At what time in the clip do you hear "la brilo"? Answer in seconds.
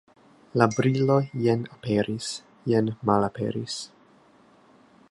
0.61-1.17